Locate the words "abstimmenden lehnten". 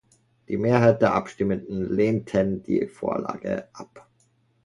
1.13-2.63